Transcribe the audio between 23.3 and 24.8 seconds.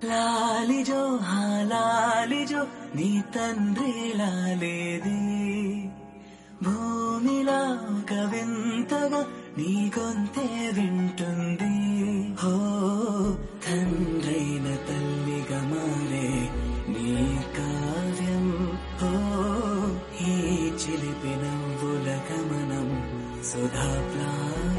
Sudha ప్లావ్యం